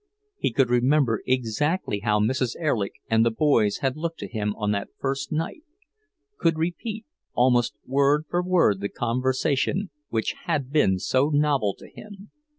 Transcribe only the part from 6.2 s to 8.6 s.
could repeat almost word for